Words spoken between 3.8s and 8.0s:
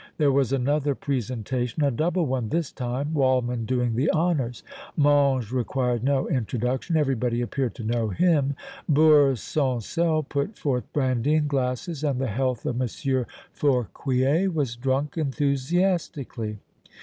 the honors. Mange required no introduction. Everybody appeared to